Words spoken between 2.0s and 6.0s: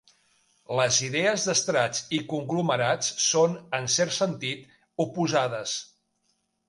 i conglomerats són, en cert sentit, oposades.